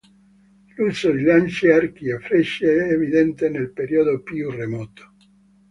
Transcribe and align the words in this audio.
L'uso 0.77 1.11
di 1.11 1.21
lance, 1.21 1.71
archi 1.71 2.07
e 2.07 2.17
frecce 2.17 2.75
è 2.87 2.91
evidente 2.93 3.49
nel 3.49 3.71
periodo 3.71 4.23
più 4.23 4.49
remoto. 4.49 5.13